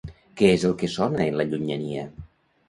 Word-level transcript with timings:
Què 0.39 0.47
és 0.53 0.63
el 0.69 0.73
que 0.83 0.89
sona 0.93 1.27
en 1.27 1.37
la 1.43 1.47
llunyania? 1.51 2.09